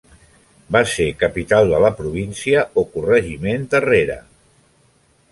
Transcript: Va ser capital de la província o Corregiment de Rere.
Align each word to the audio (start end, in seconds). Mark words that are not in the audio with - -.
Va 0.75 0.79
ser 0.91 1.05
capital 1.23 1.67
de 1.73 1.81
la 1.83 1.91
província 1.99 2.63
o 2.83 2.85
Corregiment 2.95 3.67
de 3.75 3.83
Rere. 3.85 4.17